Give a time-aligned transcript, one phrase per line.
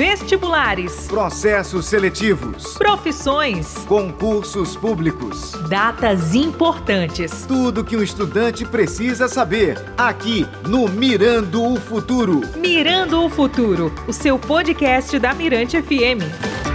[0.00, 7.44] vestibulares, processos seletivos, profissões, concursos públicos, datas importantes.
[7.46, 12.40] Tudo que um estudante precisa saber aqui no Mirando o Futuro.
[12.56, 16.69] Mirando o Futuro, o seu podcast da Mirante FM.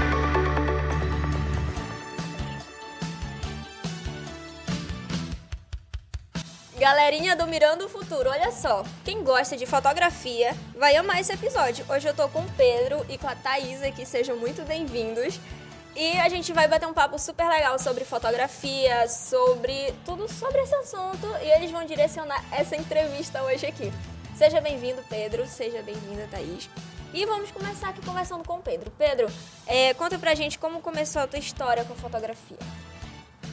[7.05, 8.83] Galerinha do Mirando o Futuro, olha só.
[9.03, 11.85] Quem gosta de fotografia vai amar esse episódio.
[11.87, 15.39] Hoje eu tô com o Pedro e com a Thaís aqui, sejam muito bem-vindos.
[15.95, 20.73] E a gente vai bater um papo super legal sobre fotografia, sobre tudo sobre esse
[20.73, 23.93] assunto e eles vão direcionar essa entrevista hoje aqui.
[24.35, 26.67] Seja bem-vindo, Pedro, seja bem-vinda, Thaís.
[27.13, 28.91] E vamos começar aqui conversando com o Pedro.
[28.97, 29.27] Pedro,
[29.67, 32.57] é, conta pra gente como começou a tua história com fotografia.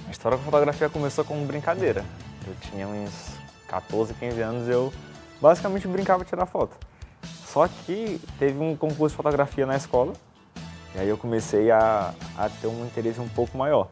[0.08, 2.02] A história com fotografia começou como brincadeira.
[2.46, 3.41] Eu tinha uns
[3.72, 4.92] 14, 15 anos, eu
[5.40, 6.76] basicamente brincava de tirar foto.
[7.46, 10.12] Só que teve um concurso de fotografia na escola,
[10.94, 13.88] e aí eu comecei a, a ter um interesse um pouco maior.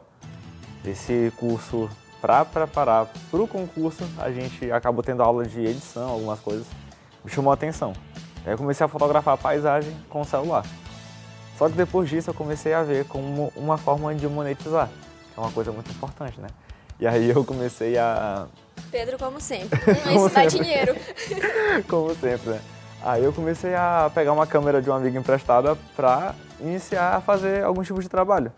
[0.84, 1.88] Esse curso,
[2.20, 6.66] para preparar para o concurso, a gente acabou tendo aula de edição, algumas coisas,
[7.24, 7.94] me chamou a atenção.
[8.44, 10.64] Aí eu comecei a fotografar a paisagem com o celular.
[11.56, 14.88] Só que depois disso eu comecei a ver como uma forma de monetizar,
[15.32, 16.48] que é uma coisa muito importante, né?
[16.98, 18.47] E aí eu comecei a.
[18.91, 19.78] Pedro, como sempre.
[20.14, 20.96] Isso dá dinheiro.
[21.88, 22.60] como sempre, né?
[23.02, 27.64] Aí eu comecei a pegar uma câmera de um amigo emprestada para iniciar a fazer
[27.64, 28.52] algum tipo de trabalho.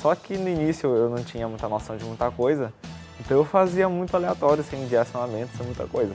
[0.00, 2.72] Só que no início eu não tinha muita noção de muita coisa,
[3.20, 6.14] então eu fazia muito aleatório, sem direcionamento, sem muita coisa.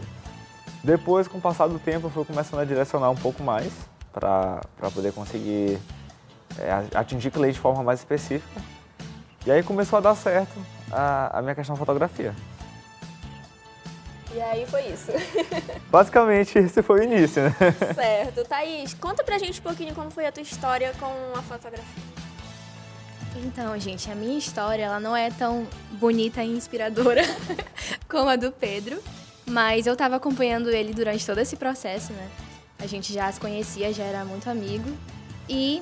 [0.84, 3.72] Depois, com o passar do tempo, eu fui começando a direcionar um pouco mais
[4.12, 4.62] para
[4.94, 5.78] poder conseguir
[6.58, 8.62] é, atingir cliente de forma mais específica.
[9.46, 10.58] E aí começou a dar certo
[10.92, 12.34] a, a minha questão de fotografia.
[14.38, 15.12] E aí foi isso.
[15.90, 17.56] Basicamente, esse foi o início, né?
[17.96, 18.46] Certo.
[18.46, 22.04] Thaís, conta pra gente um pouquinho como foi a tua história com a fotografia.
[23.44, 27.24] Então, gente, a minha história ela não é tão bonita e inspiradora
[28.08, 29.02] como a do Pedro,
[29.44, 32.30] mas eu estava acompanhando ele durante todo esse processo, né?
[32.78, 34.88] A gente já se conhecia, já era muito amigo.
[35.50, 35.81] E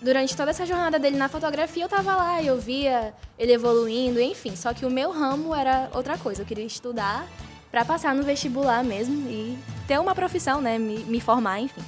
[0.00, 4.54] durante toda essa jornada dele na fotografia, eu tava lá, eu via ele evoluindo, enfim.
[4.54, 6.42] Só que o meu ramo era outra coisa.
[6.42, 7.26] Eu queria estudar
[7.70, 10.78] para passar no vestibular mesmo e ter uma profissão, né?
[10.78, 11.82] Me, me formar, enfim.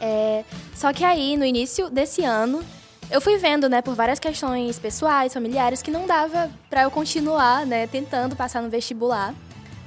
[0.00, 0.44] É,
[0.74, 2.62] só que aí, no início desse ano,
[3.10, 7.64] eu fui vendo, né, por várias questões pessoais, familiares, que não dava para eu continuar,
[7.64, 9.34] né, tentando passar no vestibular.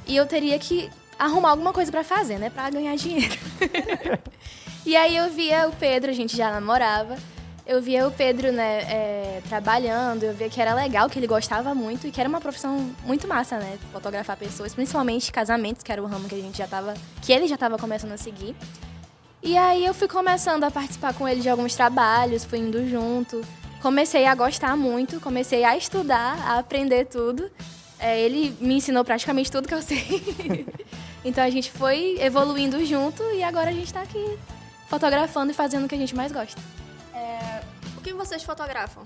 [0.07, 3.37] E eu teria que arrumar alguma coisa para fazer, né, para ganhar dinheiro.
[4.85, 7.17] E aí eu via o Pedro, a gente já namorava.
[7.69, 11.75] Eu via o Pedro, né, é, trabalhando, eu via que era legal, que ele gostava
[11.75, 13.77] muito e que era uma profissão muito massa, né?
[13.91, 16.95] Fotografar pessoas, principalmente casamentos, que era o ramo que a gente já tava.
[17.21, 18.55] que ele já estava começando a seguir.
[19.43, 23.45] E aí eu fui começando a participar com ele de alguns trabalhos, fui indo junto.
[23.83, 27.51] Comecei a gostar muito, comecei a estudar, a aprender tudo.
[27.99, 30.65] É, ele me ensinou praticamente tudo que eu sei.
[31.23, 34.39] então a gente foi evoluindo junto e agora a gente está aqui
[34.87, 36.59] fotografando e fazendo o que a gente mais gosta.
[37.13, 37.48] É,
[37.99, 39.03] o que vocês fotografam?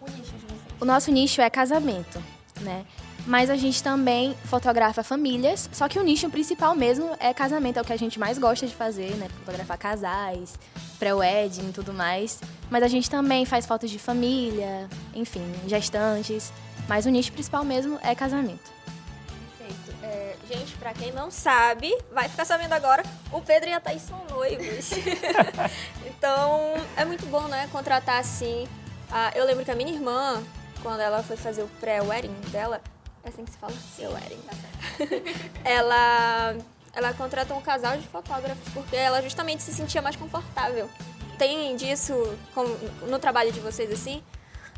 [0.00, 0.60] O nicho de vocês?
[0.80, 2.22] O nosso nicho é casamento,
[2.60, 2.84] né?
[3.26, 7.82] Mas a gente também fotografa famílias, só que o nicho principal mesmo é casamento, é
[7.82, 9.28] o que a gente mais gosta de fazer, né?
[9.38, 10.58] Fotografar casais,
[10.98, 12.40] pré-wedding e tudo mais.
[12.68, 16.52] Mas a gente também faz fotos de família, enfim, gestantes.
[16.88, 18.82] Mas o nicho principal mesmo é casamento.
[20.52, 24.22] Gente, pra quem não sabe, vai ficar sabendo agora, o Pedro e a Thaís são
[24.28, 24.90] noivos.
[26.22, 28.68] então, é muito bom, né, contratar assim.
[29.10, 30.40] Ah, eu lembro que a minha irmã,
[30.80, 32.80] quando ela foi fazer o pré-wedding dela,
[33.24, 33.72] é assim que se fala?
[33.96, 34.38] Seu wedding.
[35.64, 36.54] ela,
[36.92, 40.88] ela contratou um casal de fotógrafos porque ela justamente se sentia mais confortável.
[41.38, 42.14] Tem disso
[43.08, 44.22] no trabalho de vocês assim?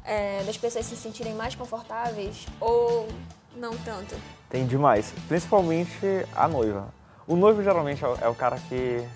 [0.02, 3.06] É, das pessoas se sentirem mais confortáveis ou
[3.54, 4.16] não tanto?
[4.48, 6.88] Tem demais, principalmente a noiva.
[7.26, 9.06] O noivo geralmente é, é o cara que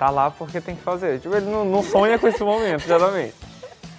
[0.00, 1.20] tá lá porque tem que fazer.
[1.20, 3.34] Tipo, ele não, não sonha com esse momento, geralmente.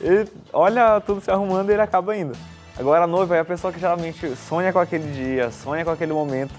[0.02, 2.36] Ele olha tudo se arrumando e ele acaba indo.
[2.76, 6.12] Agora a noiva é a pessoa que geralmente sonha com aquele dia, sonha com aquele
[6.12, 6.56] momento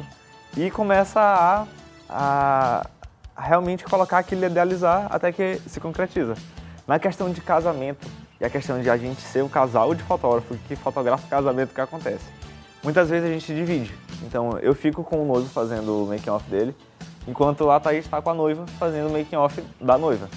[0.57, 1.67] e começa a,
[2.09, 2.87] a,
[3.37, 6.37] realmente colocar aquilo idealizar até que se concretiza.
[6.87, 8.07] Na questão de casamento
[8.41, 11.75] e a questão de a gente ser o casal de fotógrafo que fotografa o casamento
[11.75, 12.43] que acontece
[12.83, 13.95] muitas vezes a gente divide.
[14.23, 16.75] Então eu fico com o noivo fazendo o making off dele,
[17.27, 20.29] enquanto a Thaís está com a noiva fazendo o making off da noiva.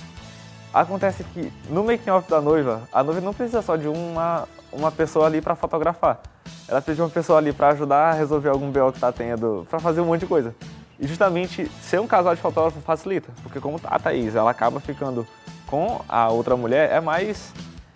[0.73, 4.91] Acontece que no making off da noiva, a noiva não precisa só de uma, uma
[4.91, 6.19] pessoa ali para fotografar.
[6.67, 9.65] Ela precisa de uma pessoa ali para ajudar a resolver algum BO que está tendo,
[9.69, 10.53] para fazer um monte de coisa.
[10.99, 15.27] E justamente ser um casal de fotógrafo facilita, porque como a Thaís, ela acaba ficando
[15.67, 17.53] com a outra mulher, é mais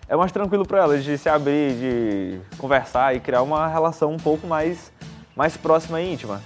[0.08, 4.16] é mais tranquilo para ela de se abrir, de conversar e criar uma relação um
[4.16, 4.92] pouco mais
[5.36, 6.42] mais próxima e íntima.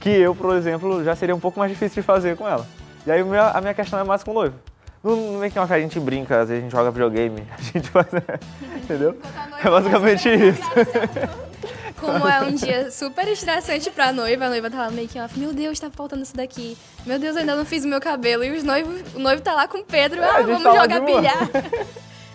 [0.00, 2.66] Que eu, por exemplo, já seria um pouco mais difícil de fazer com ela.
[3.06, 4.54] E aí a minha questão é mais com o noivo.
[5.02, 7.88] No, no meio que a gente brinca, às vezes a gente joga videogame, a gente
[7.88, 8.06] faz.
[8.82, 9.16] entendeu?
[9.62, 10.62] É basicamente isso.
[11.98, 15.52] Como é um dia super estressante pra noiva, a noiva tá lá meio que, meu
[15.52, 16.76] Deus, tá faltando isso daqui.
[17.04, 18.44] Meu Deus, eu ainda não fiz o meu cabelo.
[18.44, 21.00] E os noivos, o noivo tá lá com o Pedro, é, ah, vamos tá jogar
[21.00, 21.50] bilhar.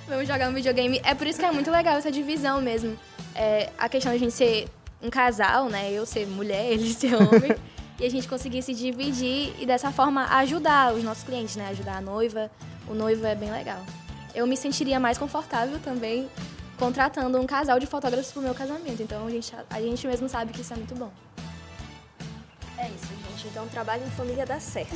[0.06, 1.00] vamos jogar um videogame.
[1.06, 2.98] É por isso que é muito legal essa divisão mesmo.
[3.34, 4.68] É, a questão de a gente ser
[5.04, 5.92] um casal, né?
[5.92, 7.56] Eu ser mulher, ele ser homem.
[8.00, 11.68] e a gente conseguir se dividir e dessa forma ajudar os nossos clientes, né?
[11.70, 12.50] Ajudar a noiva.
[12.88, 13.80] O noivo é bem legal.
[14.34, 16.28] Eu me sentiria mais confortável também
[16.78, 19.02] contratando um casal de fotógrafos pro meu casamento.
[19.02, 21.12] Então a gente, a gente mesmo sabe que isso é muito bom.
[22.78, 23.48] É isso, gente.
[23.48, 24.92] Então trabalho em família dá certo.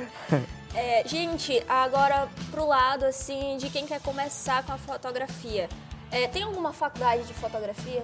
[0.74, 5.68] é, gente, agora pro lado assim de quem quer começar com a fotografia.
[6.16, 8.02] É, tem alguma faculdade de fotografia?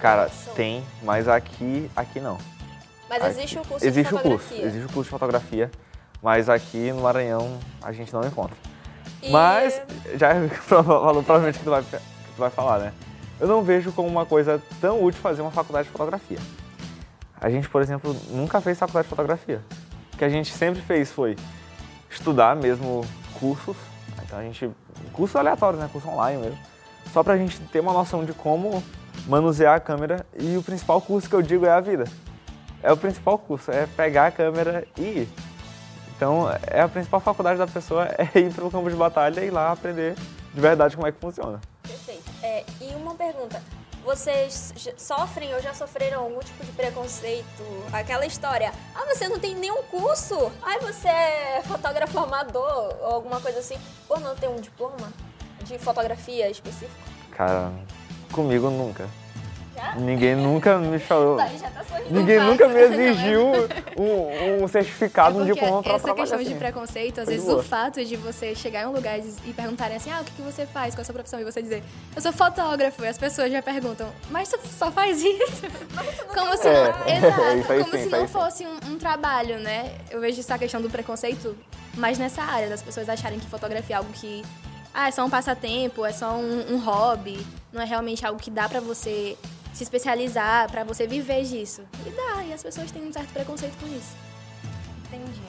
[0.00, 2.36] Cara, tem, mas aqui, aqui não.
[3.08, 4.56] Mas aqui, existe o curso existe de fotografia?
[4.56, 5.70] Existe o curso, existe o curso de fotografia,
[6.20, 8.56] mas aqui no Maranhão a gente não encontra.
[9.22, 9.30] E...
[9.30, 9.80] Mas,
[10.16, 12.00] já falou provavelmente que tu vai tu
[12.36, 12.92] vai falar, né?
[13.38, 16.38] Eu não vejo como uma coisa tão útil fazer uma faculdade de fotografia.
[17.40, 19.62] A gente, por exemplo, nunca fez faculdade de fotografia.
[20.14, 21.36] O que a gente sempre fez foi
[22.10, 23.06] estudar mesmo
[23.38, 23.76] cursos.
[24.24, 24.68] Então a gente.
[25.12, 25.88] cursos aleatórios, né?
[25.92, 26.71] Curso online mesmo.
[27.12, 28.82] Só pra gente ter uma noção de como
[29.26, 30.26] manusear a câmera.
[30.38, 32.04] E o principal curso que eu digo é a vida.
[32.82, 35.28] É o principal curso, é pegar a câmera e ir.
[36.16, 39.48] Então, é a principal faculdade da pessoa é ir para o campo de batalha e
[39.48, 40.14] ir lá aprender
[40.52, 41.60] de verdade como é que funciona.
[41.82, 42.30] Perfeito.
[42.42, 43.62] É, e uma pergunta.
[44.04, 47.62] Vocês sofrem ou já sofreram algum tipo de preconceito?
[47.92, 50.50] Aquela história, ah, você não tem nenhum curso?
[50.60, 53.78] Ah, você é fotógrafo amador ou alguma coisa assim.
[54.08, 55.08] Pô, não tem um diploma
[55.62, 56.90] de fotografia específico?
[57.30, 57.70] Cara,
[58.30, 59.08] comigo nunca.
[59.96, 61.36] Ninguém nunca me falou.
[61.36, 61.48] Tá
[62.10, 63.46] ninguém nunca me exigiu
[63.96, 66.48] um, um certificado, é um diploma pra Essa questão assim.
[66.48, 70.10] de preconceito, às vezes o fato de você chegar em um lugar e perguntarem assim,
[70.10, 71.40] ah, o que, que você faz, qual é a sua profissão?
[71.40, 71.82] E você dizer,
[72.14, 75.62] eu sou fotógrafo, e as pessoas já perguntam, mas você só faz isso?
[76.32, 79.92] como se não, é, exato, como sim, se não fosse um, um trabalho, né?
[80.10, 81.56] Eu vejo essa questão do preconceito
[81.94, 84.42] mais nessa área, das pessoas acharem que fotografia é algo que
[84.94, 88.50] ah, é só um passatempo, é só um, um hobby, não é realmente algo que
[88.50, 89.36] dá para você
[89.72, 91.82] se especializar, para você viver disso.
[92.06, 94.14] E dá, e as pessoas têm um certo preconceito com isso.
[95.06, 95.40] Entendi.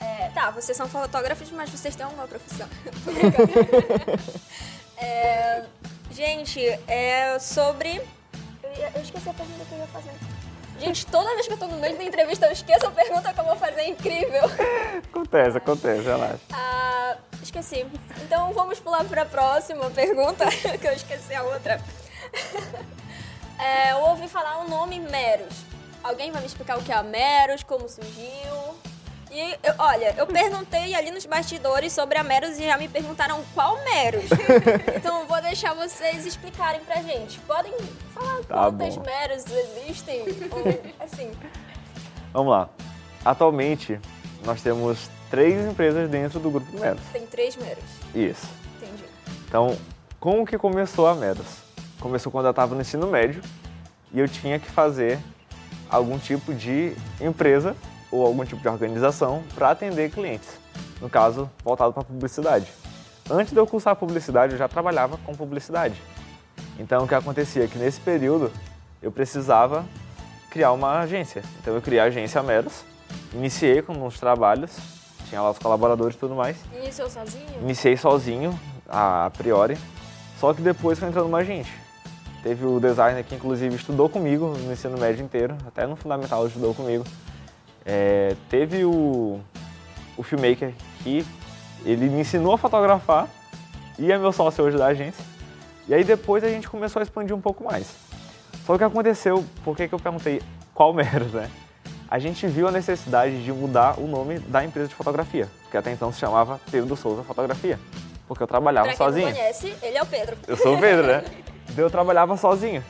[0.00, 2.68] É, tá, vocês são fotógrafos, mas vocês têm alguma profissão.
[4.96, 5.64] é,
[6.10, 8.00] gente, é sobre.
[8.62, 10.12] Eu, ia, eu esqueci a pergunta que eu ia fazer.
[10.78, 13.38] Gente, toda vez que eu tô no meio da entrevista, eu esqueço a pergunta que
[13.38, 14.42] eu vou fazer, é incrível.
[15.10, 16.40] Acontece, acontece, relaxa.
[16.52, 16.91] Ah,
[17.42, 17.86] esqueci.
[18.22, 20.46] Então vamos pular para a próxima pergunta,
[20.80, 21.80] que eu esqueci a outra.
[23.58, 25.54] É, eu ouvi falar o nome Meros.
[26.02, 28.74] Alguém vai me explicar o que é a Meros, como surgiu?
[29.30, 33.42] E, eu, olha, eu perguntei ali nos bastidores sobre a Meros e já me perguntaram
[33.54, 34.24] qual Meros.
[34.96, 37.38] então vou deixar vocês explicarem pra gente.
[37.40, 37.72] Podem
[38.12, 39.04] falar tá quantas bom.
[39.04, 40.22] Meros existem?
[40.50, 41.30] Ou, assim.
[42.32, 42.68] Vamos lá.
[43.24, 44.00] Atualmente,
[44.44, 47.00] nós temos três empresas dentro do grupo Meros.
[47.10, 47.82] Tem três Meros.
[48.14, 48.46] Isso.
[48.76, 49.04] Entendi.
[49.48, 49.76] Então,
[50.20, 51.62] como que começou a Meros?
[52.02, 53.40] começou quando eu estava no ensino médio
[54.12, 55.20] e eu tinha que fazer
[55.88, 57.76] algum tipo de empresa
[58.10, 60.48] ou algum tipo de organização para atender clientes,
[61.00, 62.66] no caso, voltado para publicidade.
[63.30, 65.94] Antes de eu cursar publicidade, eu já trabalhava com publicidade.
[66.78, 68.50] Então, o que acontecia é que nesse período
[69.00, 69.86] eu precisava
[70.50, 71.42] criar uma agência.
[71.60, 72.84] Então, eu criei a agência Meros,
[73.32, 74.76] iniciei com uns trabalhos,
[75.32, 76.58] tinha lá os colaboradores e tudo mais.
[76.74, 77.62] Iniciou sozinho?
[77.62, 79.78] Iniciei sozinho, a, a priori,
[80.38, 81.72] só que depois foi entrando mais gente.
[82.42, 86.74] Teve o designer que inclusive estudou comigo no ensino médio inteiro, até no fundamental estudou
[86.74, 87.02] comigo.
[87.82, 89.40] É, teve o,
[90.18, 91.24] o filmmaker que
[91.82, 93.26] ele me ensinou a fotografar
[93.98, 95.24] e é meu sócio hoje da agência.
[95.88, 97.86] E aí depois a gente começou a expandir um pouco mais.
[98.66, 100.42] Só que aconteceu, por que, que eu perguntei
[100.74, 101.50] qual Meros, né?
[102.12, 105.90] A gente viu a necessidade de mudar o nome da empresa de fotografia, que até
[105.92, 107.80] então se chamava Pedro Souza Fotografia,
[108.28, 109.28] porque eu trabalhava pra quem sozinho.
[109.28, 110.36] Não conhece, ele é o Pedro.
[110.46, 111.24] Eu sou o Pedro, né?
[111.74, 112.84] eu trabalhava sozinho.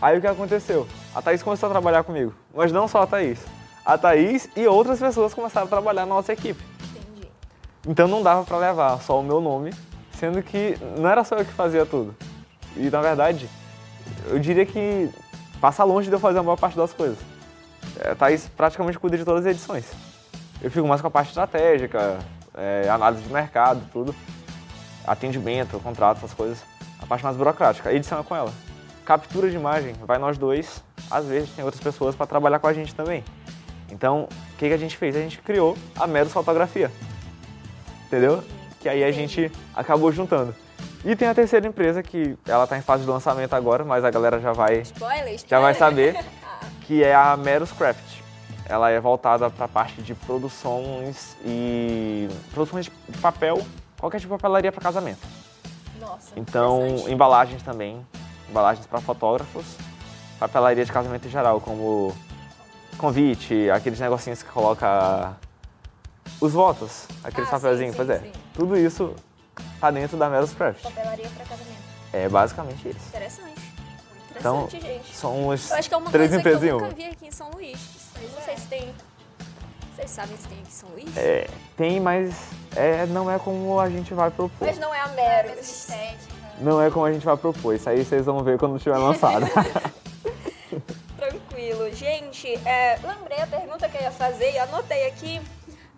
[0.00, 0.88] Aí o que aconteceu?
[1.14, 2.34] A Thaís começou a trabalhar comigo.
[2.54, 3.38] Mas não só a Thaís.
[3.84, 6.64] A Thaís e outras pessoas começaram a trabalhar na nossa equipe.
[6.96, 7.28] Entendi.
[7.86, 9.74] Então não dava para levar só o meu nome,
[10.12, 12.16] sendo que não era só eu que fazia tudo.
[12.78, 13.46] E na verdade,
[14.28, 15.10] eu diria que
[15.60, 17.33] passa longe de eu fazer a maior parte das coisas.
[18.02, 19.84] A Thaís praticamente cuida de todas as edições.
[20.62, 22.18] Eu fico mais com a parte estratégica,
[22.56, 24.14] é, análise de mercado, tudo.
[25.06, 26.58] Atendimento, contrato, essas coisas.
[27.00, 27.90] A parte mais burocrática.
[27.90, 28.52] A edição é com ela.
[29.04, 30.82] Captura de imagem, vai nós dois.
[31.10, 33.22] Às vezes tem outras pessoas para trabalhar com a gente também.
[33.90, 35.14] Então, o que, que a gente fez?
[35.14, 36.90] A gente criou a Meros Fotografia.
[38.06, 38.42] Entendeu?
[38.80, 40.54] Que aí a gente acabou juntando.
[41.04, 44.10] E tem a terceira empresa que ela está em fase de lançamento agora, mas a
[44.10, 46.14] galera já vai, Spoiler, já vai spoiler.
[46.14, 46.24] saber,
[46.86, 48.22] que é a Meros Craft.
[48.66, 53.60] Ela é voltada para a parte de produções e produções de papel,
[53.98, 55.20] qualquer tipo de papelaria para casamento.
[56.00, 58.04] Nossa, Então, embalagens também,
[58.48, 59.64] embalagens para fotógrafos,
[60.38, 62.14] papelaria de casamento em geral, como
[62.96, 65.34] convite, aqueles negocinhos que coloca
[66.40, 68.18] os votos, aqueles Ah, papelzinhos, pois é.
[68.20, 68.32] sim.
[68.54, 69.14] Tudo isso
[69.80, 70.82] tá dentro da Meros Craft.
[70.82, 71.82] Papelaria para casamento.
[72.12, 73.08] É basicamente isso.
[73.08, 73.53] Interessante.
[74.44, 75.16] Então, gente.
[75.16, 77.26] são os Eu acho que é uma três coisa que empresas eu nunca vi aqui
[77.26, 77.78] em São Luís.
[78.20, 78.94] Não sei se tem...
[79.96, 81.16] Vocês sabem se tem aqui em São Luís?
[81.16, 81.48] É,
[81.78, 82.34] tem, mas
[82.76, 84.66] é, não é como a gente vai propor.
[84.66, 85.58] Mas não é a Meros.
[85.58, 86.34] estética.
[86.58, 87.74] Não é como a gente vai propor.
[87.74, 89.46] Isso aí vocês vão ver quando estiver lançado.
[91.16, 91.90] Tranquilo.
[91.94, 95.40] Gente, é, lembrei a pergunta que eu ia fazer e anotei aqui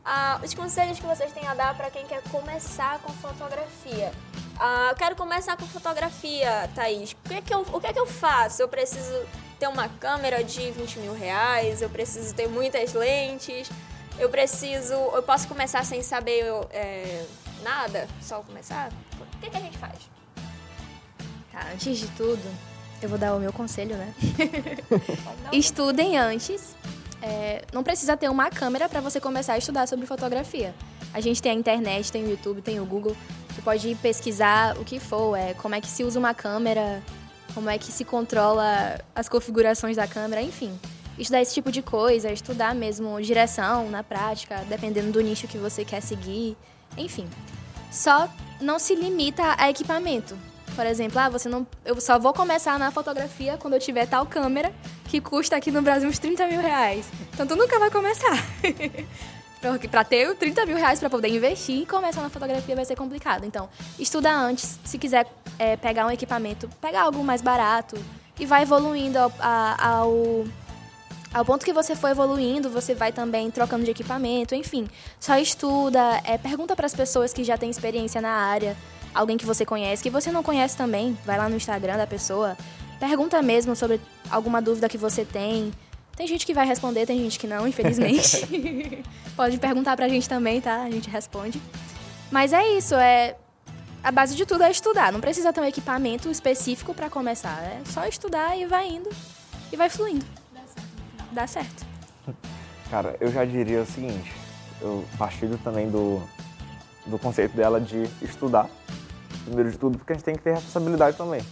[0.08, 4.12] ah, os conselhos que vocês têm a dar para quem quer começar com fotografia.
[4.56, 7.10] Ah, eu quero começar com fotografia, Thaís.
[7.10, 8.62] O que, é que eu, o que é que eu faço?
[8.62, 9.26] Eu preciso
[9.58, 13.68] ter uma câmera de 20 mil reais, eu preciso ter muitas lentes,
[14.16, 14.94] eu preciso.
[14.94, 17.26] Eu posso começar sem saber é,
[17.64, 18.06] nada?
[18.22, 18.92] Só começar?
[19.20, 19.98] O que, que a gente faz?
[21.50, 22.48] Tá, antes de tudo,
[23.02, 24.14] eu vou dar o meu conselho, né?
[25.50, 26.76] Estudem antes.
[27.22, 30.74] É, não precisa ter uma câmera para você começar a estudar sobre fotografia.
[31.12, 33.16] A gente tem a internet, tem o YouTube, tem o Google.
[33.48, 37.02] Você pode pesquisar o que for, é, como é que se usa uma câmera,
[37.54, 40.78] como é que se controla as configurações da câmera, enfim.
[41.18, 45.82] Estudar esse tipo de coisa, estudar mesmo direção na prática, dependendo do nicho que você
[45.82, 46.54] quer seguir,
[46.98, 47.26] enfim.
[47.90, 48.28] Só
[48.60, 50.36] não se limita a equipamento.
[50.74, 54.26] Por exemplo, ah, você não, eu só vou começar na fotografia quando eu tiver tal
[54.26, 54.70] câmera
[55.06, 57.06] que custa aqui no Brasil uns 30 mil reais.
[57.32, 58.36] Então tu nunca vai começar.
[59.90, 63.44] Pra ter 30 mil reais pra poder investir e começar na fotografia vai ser complicado.
[63.44, 64.78] Então, estuda antes.
[64.84, 65.26] Se quiser
[65.58, 67.96] é, pegar um equipamento, pega algo mais barato
[68.38, 70.44] e vai evoluindo ao, ao,
[71.32, 74.88] ao ponto que você for evoluindo, você vai também trocando de equipamento, enfim.
[75.18, 78.76] Só estuda, é, pergunta para as pessoas que já têm experiência na área,
[79.14, 82.56] alguém que você conhece, que você não conhece também, vai lá no Instagram da pessoa,
[82.98, 84.00] pergunta mesmo sobre
[84.30, 85.72] alguma dúvida que você tem.
[86.16, 88.46] Tem gente que vai responder, tem gente que não, infelizmente.
[89.36, 90.82] Pode perguntar pra gente também, tá?
[90.82, 91.60] A gente responde.
[92.30, 93.36] Mas é isso, é
[94.02, 95.12] a base de tudo é estudar.
[95.12, 97.60] Não precisa ter um equipamento específico pra começar.
[97.62, 99.10] É só estudar e vai indo
[99.72, 100.24] e vai fluindo.
[101.32, 101.84] Dá certo.
[102.90, 104.32] Cara, eu já diria o seguinte,
[104.80, 106.22] eu partilho também do,
[107.04, 108.70] do conceito dela de estudar,
[109.44, 111.42] primeiro de tudo, porque a gente tem que ter responsabilidade também.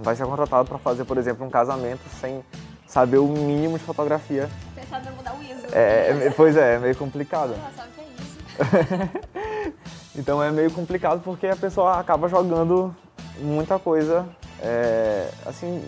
[0.00, 2.44] Vai ser contratado para fazer, por exemplo, um casamento sem
[2.86, 4.48] saber o mínimo de fotografia.
[4.74, 5.66] Você sabe mudar o ISO.
[5.72, 7.54] É, é- pois é, é meio complicado.
[7.76, 9.28] sabe que é isso?
[10.16, 12.92] Então é meio complicado porque a pessoa acaba jogando
[13.38, 14.26] muita coisa,
[14.60, 15.86] é, assim,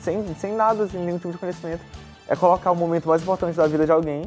[0.00, 1.82] sem, sem nada, sem nenhum tipo de conhecimento.
[2.26, 4.24] É colocar o momento mais importante da vida de alguém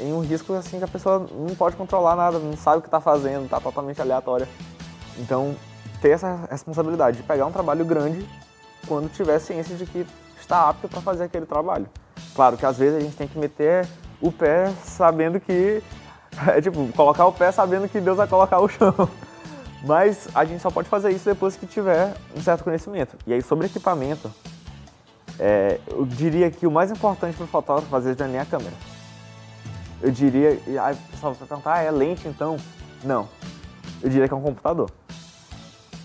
[0.00, 2.88] em um risco assim que a pessoa não pode controlar nada, não sabe o que
[2.88, 4.48] está fazendo, está totalmente aleatória.
[5.18, 5.54] Então,
[6.00, 8.26] ter essa responsabilidade de pegar um trabalho grande
[8.86, 10.06] quando tiver ciência de que
[10.38, 11.86] está apto para fazer aquele trabalho.
[12.34, 13.86] Claro que às vezes a gente tem que meter
[14.20, 15.82] o pé sabendo que
[16.48, 18.94] é tipo, colocar o pé sabendo que Deus vai colocar o chão.
[19.84, 23.16] Mas a gente só pode fazer isso depois que tiver um certo conhecimento.
[23.26, 24.32] E aí, sobre equipamento,
[25.38, 28.46] é, eu diria que o mais importante para o fotógrafo fazer já nem é a
[28.46, 28.74] câmera.
[30.02, 32.56] Eu diria, o pessoal vai perguntar, ah, é lente então?
[33.04, 33.28] Não.
[34.02, 34.90] Eu diria que é um computador.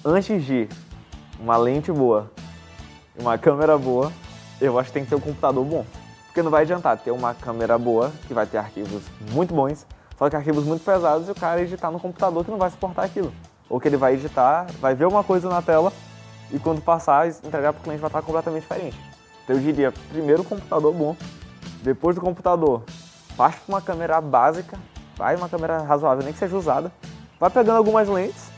[0.03, 0.67] Antes de
[1.39, 2.31] uma lente boa
[3.15, 4.11] e uma câmera boa,
[4.59, 5.85] eu acho que tem que ter um computador bom.
[6.25, 9.85] Porque não vai adiantar ter uma câmera boa, que vai ter arquivos muito bons,
[10.17, 13.03] só que arquivos muito pesados e o cara editar no computador que não vai suportar
[13.03, 13.31] aquilo.
[13.69, 15.93] Ou que ele vai editar, vai ver uma coisa na tela
[16.51, 18.99] e quando passar, entregar para o cliente vai estar completamente diferente.
[19.43, 21.15] Então eu diria, primeiro computador bom,
[21.83, 22.81] depois do computador,
[23.37, 24.79] parte para uma câmera básica,
[25.15, 26.91] vai uma câmera razoável, nem que seja usada,
[27.39, 28.49] vai pegando algumas lentes,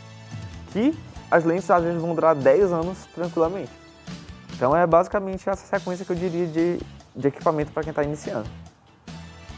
[0.71, 0.97] que
[1.29, 3.71] as lentes às vezes vão durar 10 anos tranquilamente.
[4.55, 6.79] Então é basicamente essa sequência que eu diria de,
[7.15, 8.49] de equipamento para quem está iniciando.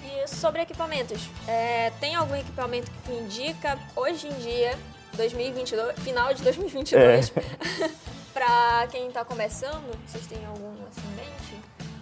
[0.03, 4.77] E sobre equipamentos, é, tem algum equipamento que indica hoje em dia,
[5.15, 7.89] 2022, final de 2022, É.
[8.34, 9.84] pra quem tá começando?
[10.07, 11.62] Vocês têm algum assim em mente?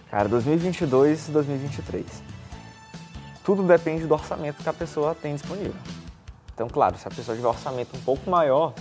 [0.09, 2.05] Cara, 2022 e 2023.
[3.43, 5.75] Tudo depende do orçamento que a pessoa tem disponível.
[6.53, 8.73] Então, claro, se a pessoa tiver um orçamento um pouco maior,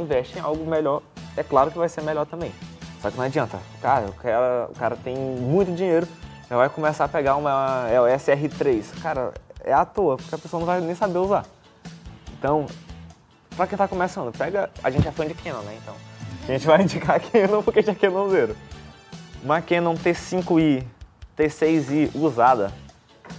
[0.00, 1.02] investe em algo melhor.
[1.36, 2.52] É claro que vai ser melhor também.
[3.00, 3.58] Só que não adianta.
[3.80, 6.06] Cara, o cara, o cara tem muito dinheiro,
[6.48, 9.00] já vai começar a pegar uma EOS R3.
[9.02, 9.32] Cara,
[9.64, 11.44] é à toa, porque a pessoa não vai nem saber usar.
[12.38, 12.66] Então,
[13.56, 14.70] pra quem tá começando, pega.
[14.82, 15.78] A gente é fã de Canon, né?
[15.82, 15.94] Então,
[16.48, 18.56] a gente vai indicar a Canon porque gente é Canon zero.
[19.42, 20.84] Uma Canon T5i,
[21.36, 22.72] T6i usada,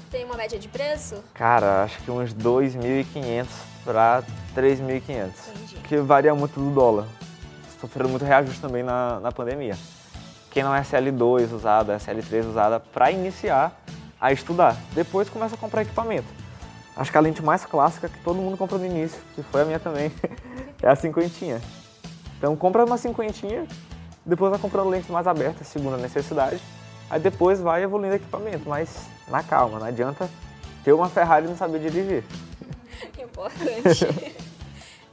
[0.09, 1.21] Tem uma média de preço?
[1.33, 3.45] cara, acho que uns 2.500
[3.83, 4.23] para
[4.55, 5.01] 3.500.
[5.09, 5.75] Entendi.
[5.83, 7.05] Que varia muito do dólar.
[7.79, 9.77] Sofreram muito reajuste também na, na pandemia.
[10.49, 13.79] Quem não é SL2 usada, SL3 usada, para iniciar
[14.19, 14.75] a estudar.
[14.93, 16.27] Depois começa a comprar equipamento.
[16.95, 19.65] Acho que a lente mais clássica que todo mundo compra no início, que foi a
[19.65, 20.11] minha também,
[20.81, 21.61] é a cinquentinha.
[22.37, 23.67] Então compra uma cinquentinha,
[24.25, 26.59] depois vai comprando lentes mais abertas, segundo a necessidade.
[27.09, 30.29] Aí depois vai evoluindo o equipamento, mas na calma, não adianta
[30.83, 32.23] ter uma Ferrari e não saber dirigir.
[33.21, 34.37] Importante.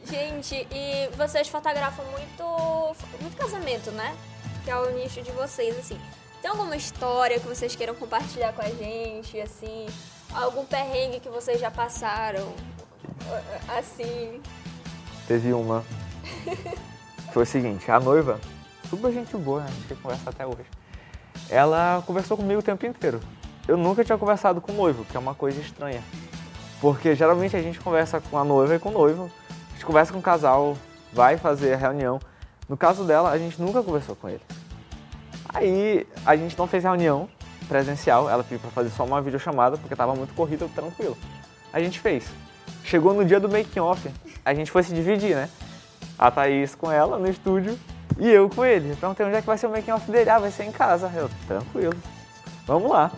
[0.05, 4.15] Gente, e vocês fotografam muito, muito casamento, né?
[4.63, 5.99] Que é o nicho de vocês, assim.
[6.43, 9.87] Tem alguma história que vocês queiram compartilhar com a gente, assim?
[10.35, 12.53] Algum perrengue que vocês já passaram?
[13.69, 14.43] Assim.
[15.27, 15.83] Teve uma.
[17.33, 18.39] Foi o seguinte, a noiva,
[18.91, 19.67] super gente boa, né?
[19.69, 20.67] a gente conversa até hoje.
[21.49, 23.21] Ela conversou comigo o tempo inteiro.
[23.67, 26.03] Eu nunca tinha conversado com o noivo, que é uma coisa estranha.
[26.81, 29.31] Porque geralmente a gente conversa com a noiva e com o noivo.
[29.71, 30.77] A gente conversa com o casal,
[31.13, 32.21] vai fazer a reunião.
[32.69, 34.43] No caso dela, a gente nunca conversou com ele.
[35.49, 37.29] Aí a gente não fez reunião
[37.69, 41.17] presencial, ela pediu pra fazer só uma videochamada, porque tava muito corrido, tranquilo.
[41.73, 42.25] A gente fez.
[42.83, 44.11] Chegou no dia do making off,
[44.45, 45.49] a gente foi se dividir, né?
[46.19, 47.79] A Thaís com ela no estúdio
[48.19, 48.91] e eu com ele.
[48.91, 50.31] Eu perguntei onde é que vai ser o making off dele.
[50.31, 51.11] Ah, vai ser em casa.
[51.15, 51.95] Eu, tranquilo.
[52.67, 53.11] Vamos lá.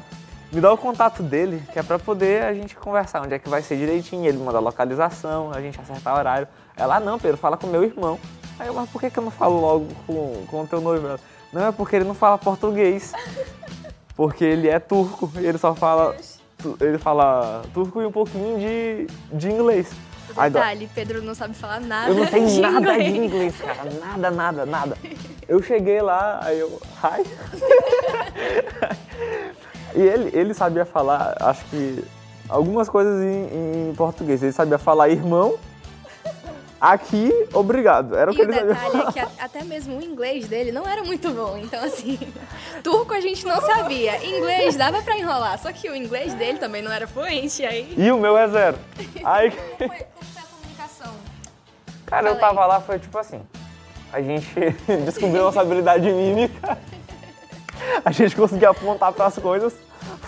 [0.53, 3.49] Me dá o contato dele, que é pra poder a gente conversar onde é que
[3.49, 4.25] vai ser direitinho.
[4.27, 6.49] Ele manda a localização, a gente acertar o horário.
[6.77, 8.19] Ela, ah, não, Pedro, fala com meu irmão.
[8.59, 11.07] Aí eu, mas por que, que eu não falo logo com, com o teu noivo?
[11.09, 11.21] Ela,
[11.53, 13.13] não, é porque ele não fala português.
[14.17, 16.17] Porque ele é turco, ele só fala.
[16.81, 19.91] Ele fala turco e um pouquinho de, de inglês.
[20.35, 22.11] Detalhe, Pedro não sabe falar nada.
[22.11, 23.13] eu não sei de nada inglês.
[23.13, 23.91] de inglês, cara.
[24.01, 24.99] Nada, nada, nada.
[25.49, 26.81] Eu cheguei lá, aí eu.
[27.03, 27.25] Hi.
[29.95, 32.05] e ele, ele sabia falar, acho que
[32.49, 34.43] algumas coisas em, em português.
[34.43, 35.57] Ele sabia falar irmão,
[36.93, 38.17] aqui, obrigado.
[38.17, 40.49] Era o E que o ele sabia detalhe é que a- até mesmo o inglês
[40.49, 41.57] dele não era muito bom.
[41.59, 42.19] Então, assim,
[42.83, 44.25] turco a gente não sabia.
[44.25, 45.59] Inglês dava pra enrolar.
[45.61, 47.65] Só que o inglês dele também não era fluente.
[47.65, 48.79] Aí, E o meu é zero.
[49.25, 49.99] Aí, Foi, como
[50.33, 51.13] foi a comunicação?
[52.07, 52.55] cara, eu Fala aí.
[52.57, 53.41] tava lá, foi tipo assim.
[54.13, 54.47] A gente
[55.05, 56.79] descobriu nossa habilidade mímica.
[58.05, 59.75] A gente conseguia apontar para as coisas,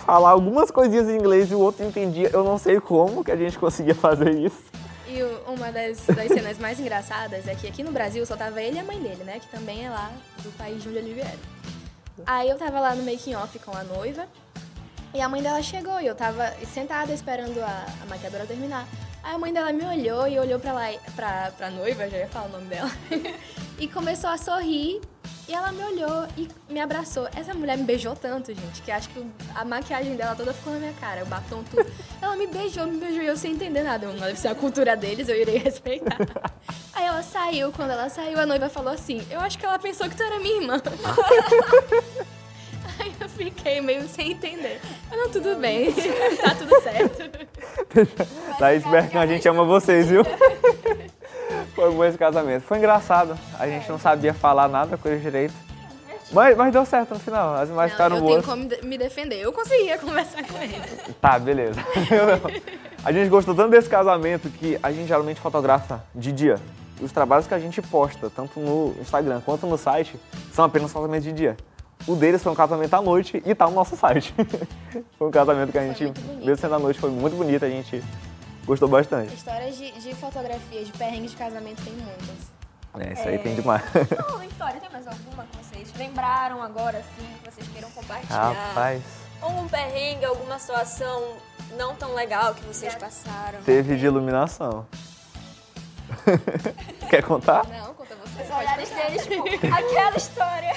[0.04, 2.28] falar algumas coisinhas em inglês e o outro entendia.
[2.32, 4.62] Eu não sei como que a gente conseguia fazer isso.
[5.08, 8.76] E uma das, das cenas mais engraçadas é que aqui no Brasil só tava ele
[8.76, 9.40] e a mãe dele, né?
[9.40, 11.38] Que também é lá do país de onde ele vieram.
[12.26, 14.26] Aí eu tava lá no making off com a noiva.
[15.14, 18.86] E a mãe dela chegou e eu tava sentada esperando a, a maquiadora terminar.
[19.22, 22.28] Aí a mãe dela me olhou e olhou pra, lá, pra, pra noiva, já ia
[22.28, 22.90] falar o nome dela,
[23.78, 25.00] e começou a sorrir.
[25.48, 27.26] E ela me olhou e me abraçou.
[27.34, 30.78] Essa mulher me beijou tanto, gente, que acho que a maquiagem dela toda ficou na
[30.78, 31.90] minha cara, o batom tudo.
[32.20, 34.06] Ela me beijou, me beijou e eu sem entender nada.
[34.06, 36.18] Não deve ser a cultura deles, eu irei respeitar.
[36.92, 40.08] Aí ela saiu, quando ela saiu, a noiva falou assim: Eu acho que ela pensou
[40.08, 40.82] que tu era minha irmã.
[42.98, 44.80] Aí eu fiquei meio sem entender.
[45.10, 47.30] Eu, não, tudo bem, tá tudo certo.
[48.58, 50.22] Daí Berkan, a gente ama vocês, viu?
[51.78, 52.62] Foi bom esse casamento.
[52.62, 53.38] Foi engraçado.
[53.56, 55.54] A gente não sabia falar nada com ele direito.
[56.32, 57.54] Mas, mas deu certo no final.
[57.54, 58.44] As imagens Não, ficaram eu boas.
[58.44, 59.36] tenho como me defender.
[59.36, 60.74] Eu conseguia conversar com ele.
[61.20, 61.78] Tá, beleza.
[62.10, 62.60] Eu.
[63.04, 66.56] A gente gostou tanto desse casamento que a gente geralmente fotografa de dia.
[67.00, 70.18] Os trabalhos que a gente posta, tanto no Instagram quanto no site,
[70.52, 71.56] são apenas casamentos de dia.
[72.08, 74.34] O deles foi um casamento à noite e tá no nosso site.
[75.16, 78.02] foi um casamento que a gente, mesmo sendo à noite, foi muito bonito, a gente
[78.68, 79.34] gostou bastante.
[79.34, 82.58] Histórias de, de fotografia, de perrengue de casamento, tem muitas.
[83.00, 83.82] É, isso aí tem demais.
[84.28, 88.52] Não, história, tem mais alguma que vocês lembraram agora, assim, que vocês queiram compartilhar?
[88.52, 89.02] Rapaz,
[89.40, 91.36] Algum perrengue, alguma situação
[91.76, 93.62] não tão legal que vocês passaram?
[93.62, 94.84] teve de iluminação.
[97.08, 97.64] Quer contar?
[97.68, 98.42] Não, conta você.
[98.42, 100.74] Os olhares deles, tipo, aquela história.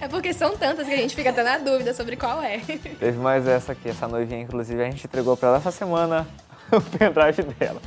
[0.00, 2.58] É porque são tantas que a gente fica até na dúvida sobre qual é.
[2.58, 6.26] Teve mais essa aqui, essa noivinha, inclusive, a gente entregou pra ela essa semana
[6.76, 7.80] o pendrive dela.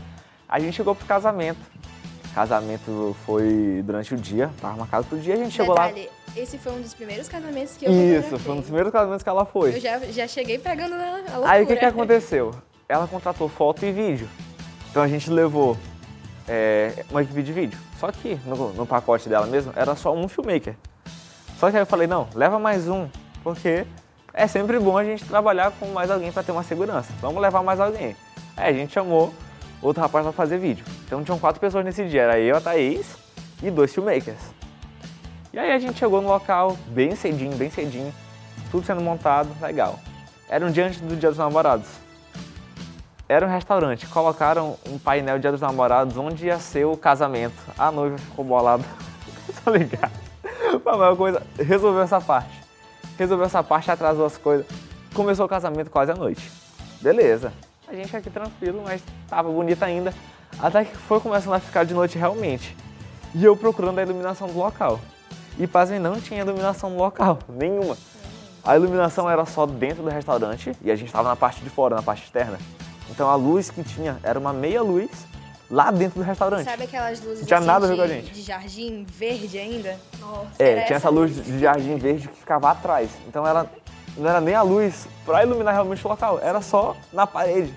[0.47, 1.59] A gente chegou pro casamento.
[2.33, 5.87] Casamento foi durante o dia, tava marcado pro dia, a gente chegou lá.
[5.87, 9.21] Detalhe, esse foi um dos primeiros casamentos que eu Isso, foi um dos primeiros casamentos
[9.21, 9.75] que ela foi.
[9.75, 11.51] Eu já, já cheguei pegando a, a loucura.
[11.51, 12.55] Aí o que, que aconteceu?
[12.89, 14.27] Ela contratou foto e vídeo.
[14.89, 15.77] Então a gente levou
[16.47, 17.79] é, uma equipe de vídeo.
[17.99, 20.75] Só que no, no pacote dela mesmo era só um filmmaker.
[21.59, 23.07] Só que aí eu falei, não, leva mais um,
[23.43, 23.85] porque
[24.33, 27.13] é sempre bom a gente trabalhar com mais alguém para ter uma segurança.
[27.21, 28.15] Vamos levar mais alguém.
[28.55, 29.33] Aí a gente chamou
[29.81, 30.85] outro rapaz para fazer vídeo.
[31.05, 33.15] Então tinham quatro pessoas nesse dia, era eu, a Thaís
[33.61, 34.39] e dois filmmakers.
[35.51, 38.13] E aí a gente chegou no local bem cedinho, bem cedinho,
[38.71, 39.99] tudo sendo montado, legal.
[40.49, 41.87] Era um dia antes do Dia dos Namorados.
[43.27, 47.55] Era um restaurante, colocaram um painel Dia dos Namorados onde ia ser o casamento.
[47.77, 48.83] A noiva ficou bolada.
[49.63, 50.11] Só ligar.
[50.85, 52.53] A maior coisa, resolveu essa parte.
[53.17, 54.65] Resolveu essa parte, atrasou as coisas.
[55.13, 56.51] Começou o casamento quase à noite.
[57.01, 57.53] Beleza.
[57.93, 60.11] A gente aqui tranquilo, mas tava bonita ainda.
[60.59, 62.75] Até que foi começando a ficar de noite realmente.
[63.35, 64.99] E eu procurando a iluminação do local.
[65.59, 67.95] E pasmem, não tinha iluminação no local, nenhuma.
[68.63, 71.95] A iluminação era só dentro do restaurante e a gente estava na parte de fora,
[71.95, 72.57] na parte externa.
[73.11, 75.11] Então a luz que tinha era uma meia luz
[75.69, 76.63] lá dentro do restaurante.
[76.63, 78.33] Sabe aquelas luzes Não tinha assim, nada a ver de, com a gente.
[78.33, 79.99] de jardim verde ainda?
[80.57, 81.35] É, Era tinha essa luz.
[81.43, 83.11] de jardim verde que ficava atrás.
[83.27, 83.69] Então ela
[84.17, 87.73] não era nem a luz para iluminar realmente o local, era só na parede.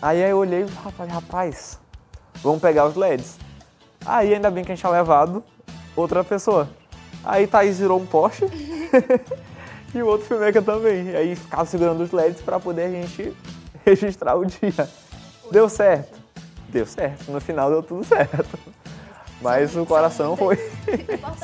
[0.00, 1.78] Aí eu olhei e falei, rapaz,
[2.42, 3.38] vamos pegar os LEDs.
[4.04, 5.44] Aí ainda bem que a gente tinha levado
[5.94, 6.68] outra pessoa.
[7.22, 8.44] Aí Thaís virou um poste
[9.94, 11.14] e o outro filmmaker também.
[11.14, 13.36] Aí ficava segurando os LEDs para poder a gente
[13.84, 14.88] registrar o dia.
[15.50, 16.18] Deu certo?
[16.68, 17.30] Deu certo.
[17.30, 18.58] No final deu tudo certo.
[19.40, 20.56] Mas o coração foi.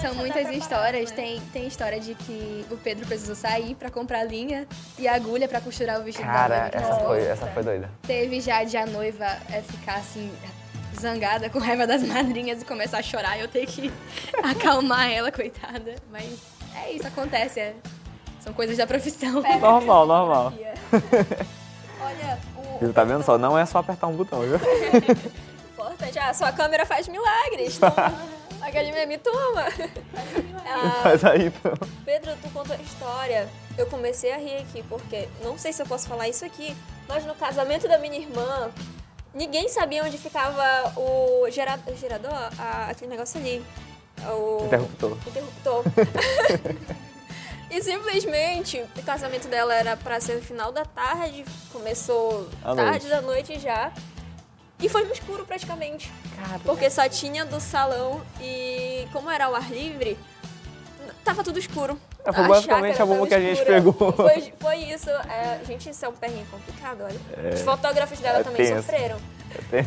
[0.00, 1.10] São muitas histórias.
[1.10, 4.66] Tem, tem história de que o Pedro precisou sair pra comprar linha
[4.98, 6.70] e agulha pra costurar o vestido da Cara, noiva.
[6.70, 7.90] que essa foi, essa foi doida.
[8.06, 10.30] Teve já de a noiva é, ficar assim,
[11.00, 13.90] zangada com raiva das madrinhas e começar a chorar e eu ter que
[14.44, 15.94] acalmar ela, coitada.
[16.10, 16.26] Mas
[16.74, 17.60] é isso, acontece.
[17.60, 17.74] é.
[18.40, 19.42] São coisas da profissão.
[19.60, 20.52] Normal, normal.
[22.00, 22.38] Olha,
[22.80, 22.92] o.
[22.92, 23.36] Tá vendo só?
[23.38, 24.60] Não é só apertar um botão, viu?
[25.96, 27.78] Importante, a sua câmera faz milagres.
[27.80, 28.12] Toma.
[28.60, 29.64] Aquele meme, toma.
[30.66, 31.72] Ah, Mas aí então.
[32.04, 33.48] Pedro, tu contou a história.
[33.78, 37.24] Eu comecei a rir aqui, porque não sei se eu posso falar isso aqui, mas
[37.24, 38.70] no casamento da minha irmã,
[39.32, 43.64] ninguém sabia onde ficava o gera- gerador, a- aquele negócio ali.
[44.32, 45.16] O Interruptor.
[45.28, 45.84] interruptor.
[47.70, 52.90] e simplesmente o casamento dela era pra ser no final da tarde, começou À tarde
[52.90, 53.08] noite.
[53.08, 53.92] da noite já.
[54.78, 56.12] E foi no escuro praticamente.
[56.36, 56.58] Cara.
[56.60, 60.18] Porque só tinha do salão e como era ao ar livre,
[61.24, 61.98] tava tudo escuro.
[62.24, 64.12] É, foi basicamente chácara a bomba que a gente pegou.
[64.12, 65.08] Foi, foi isso.
[65.08, 67.54] É, gente, isso é um perrengue complicado, olha.
[67.54, 68.76] Os fotógrafos dela é também tenso.
[68.82, 69.18] sofreram.
[69.70, 69.86] Tem-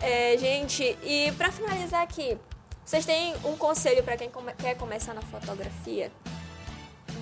[0.00, 2.36] É, gente, e pra finalizar aqui,
[2.84, 6.12] vocês têm um conselho pra quem come- quer começar na fotografia?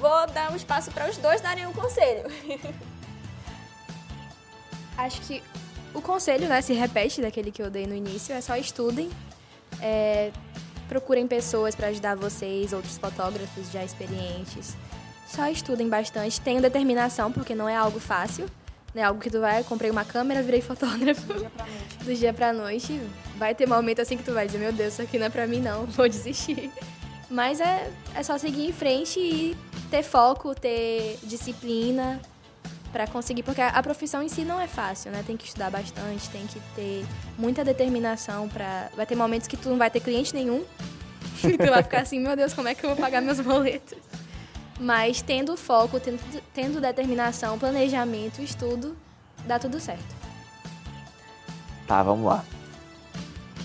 [0.01, 2.25] Vou dar um espaço para os dois darem um conselho.
[4.99, 5.43] Acho que
[5.95, 9.09] o conselho, né, se repete daquele que eu dei no início, é só estudem,
[9.81, 10.33] é,
[10.89, 14.77] procurem pessoas para ajudar vocês, outros fotógrafos já experientes.
[15.27, 18.47] Só estudem bastante, tenham determinação, porque não é algo fácil,
[18.95, 21.23] não é algo que tu vai, comprei uma câmera, virei fotógrafo.
[22.05, 23.01] Do dia pra noite.
[23.37, 25.47] Vai ter momento assim que tu vai dizer, meu Deus, isso aqui não é pra
[25.47, 26.71] mim não, vou desistir.
[27.31, 29.57] Mas é, é só seguir em frente e
[29.91, 32.21] ter foco, ter disciplina,
[32.95, 35.25] Pra conseguir, porque a a profissão em si não é fácil, né?
[35.27, 37.05] Tem que estudar bastante, tem que ter
[37.37, 40.65] muita determinação para vai ter momentos que tu não vai ter cliente nenhum.
[41.43, 43.99] e tu vai ficar assim, meu Deus, como é que eu vou pagar meus boletos?
[44.79, 46.21] Mas tendo foco, tendo,
[46.55, 48.97] tendo determinação, planejamento, estudo,
[49.45, 50.15] dá tudo certo.
[51.89, 52.45] Tá, vamos lá.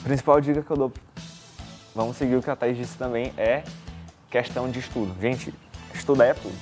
[0.03, 0.93] Principal dica que eu dou,
[1.93, 3.63] vamos seguir o que a Thaís disse também, é
[4.27, 5.15] questão de estudo.
[5.21, 5.53] Gente,
[5.93, 6.57] estudar é tudo.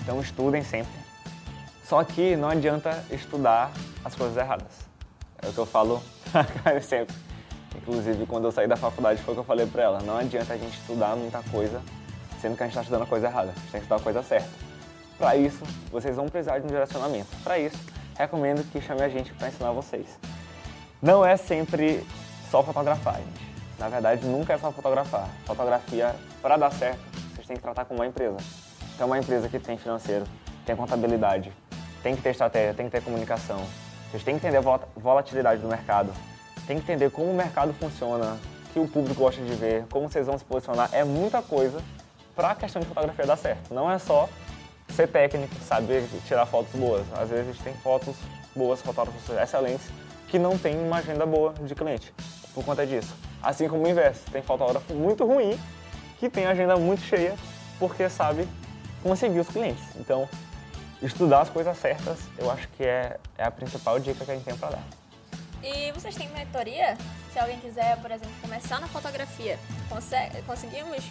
[0.00, 0.99] Então estudem sempre.
[1.90, 3.72] Só que não adianta estudar
[4.04, 4.68] as coisas erradas.
[5.42, 6.00] É o que eu falo
[6.62, 7.16] pra sempre.
[7.74, 10.00] Inclusive, quando eu saí da faculdade, foi o que eu falei pra ela.
[10.00, 11.82] Não adianta a gente estudar muita coisa,
[12.40, 13.50] sendo que a gente está estudando a coisa errada.
[13.50, 14.48] A gente tem que estudar a coisa certa.
[15.18, 17.26] Para isso, vocês vão precisar de um direcionamento.
[17.42, 17.76] Para isso,
[18.16, 20.06] recomendo que chame a gente para ensinar vocês.
[21.02, 22.06] Não é sempre
[22.52, 23.50] só fotografar, gente.
[23.80, 25.28] Na verdade, nunca é só fotografar.
[25.44, 27.00] Fotografia, para dar certo,
[27.34, 28.36] vocês têm que tratar com uma empresa.
[28.94, 30.24] Então, uma empresa que tem financeiro,
[30.64, 31.52] tem contabilidade,
[32.02, 33.64] tem que ter estratégia, tem que ter comunicação.
[34.10, 36.12] Vocês têm que entender a vol- volatilidade do mercado,
[36.66, 40.08] tem que entender como o mercado funciona, o que o público gosta de ver, como
[40.08, 40.88] vocês vão se posicionar.
[40.92, 41.80] É muita coisa
[42.34, 43.74] para a questão de fotografia dar certo.
[43.74, 44.28] Não é só
[44.94, 47.04] ser técnico, saber tirar fotos boas.
[47.18, 48.16] Às vezes tem fotos
[48.54, 49.86] boas, fotógrafos excelentes,
[50.28, 52.12] que não tem uma agenda boa de cliente
[52.54, 53.14] por conta disso.
[53.42, 55.58] Assim como o inverso, tem fotógrafo muito ruim
[56.18, 57.34] que tem agenda muito cheia
[57.78, 58.46] porque sabe
[59.02, 59.82] conseguir os clientes.
[59.96, 60.28] Então,
[61.02, 64.44] estudar as coisas certas, eu acho que é, é a principal dica que a gente
[64.44, 64.84] tem para dar.
[65.62, 66.96] E vocês têm mentoria?
[67.32, 69.58] Se alguém quiser, por exemplo, começar na fotografia,
[69.88, 71.04] consegue, conseguimos?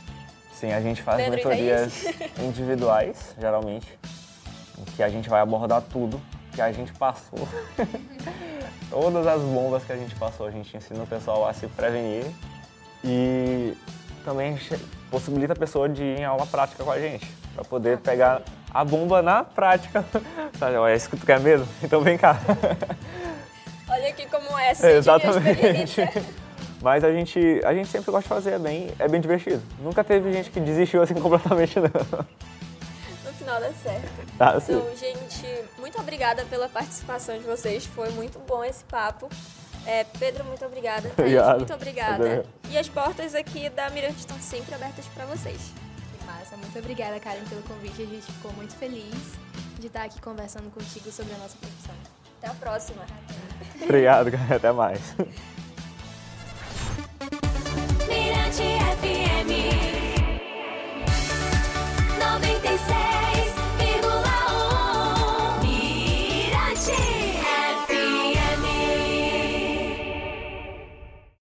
[0.54, 2.04] Sim, a gente faz Pedro, mentorias
[2.44, 3.98] individuais, geralmente,
[4.78, 6.20] em que a gente vai abordar tudo
[6.54, 7.48] que a gente passou.
[8.90, 12.26] Todas as bombas que a gente passou, a gente ensina o pessoal a se prevenir
[13.04, 13.78] e
[14.26, 14.78] também a gente
[15.10, 18.42] possibilita a pessoa de ir em aula prática com a gente, para poder pegar
[18.74, 20.06] a bomba na prática.
[20.62, 21.66] É isso que tu quer mesmo?
[21.82, 22.38] Então vem cá.
[23.88, 26.12] Olha aqui como é essa experiência.
[26.82, 29.62] Mas a gente, a gente sempre gosta de fazer, é bem, é bem divertido.
[29.80, 31.90] Nunca teve gente que desistiu assim completamente, não.
[33.26, 34.38] No final dá certo.
[34.38, 37.86] Tá, então, gente, muito obrigada pela participação de vocês.
[37.86, 39.30] Foi muito bom esse papo.
[39.86, 41.10] É, Pedro, muito obrigada.
[41.10, 42.46] Thaís, muito obrigada.
[42.70, 45.74] E as portas aqui da Mirante estão sempre abertas para vocês.
[46.62, 48.02] Muito obrigada, Karen, pelo convite.
[48.02, 49.40] A gente ficou muito feliz
[49.80, 51.96] de estar aqui conversando contigo sobre a nossa profissão.
[52.38, 53.04] Até a próxima.
[53.82, 54.56] Obrigado, Karen.
[54.56, 55.16] Até mais.
[58.08, 58.64] Mirante
[59.00, 59.50] FM
[62.20, 63.19] 97